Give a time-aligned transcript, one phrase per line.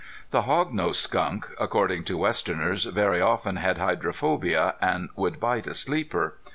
[0.31, 5.75] The hog nosed skunk, according to westerners, very often had hydrophobia and would bite a
[5.75, 6.37] sleeper.